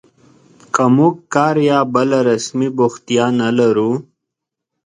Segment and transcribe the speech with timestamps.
[0.73, 3.91] که موږ کار یا بله رسمي بوختیا نه لرو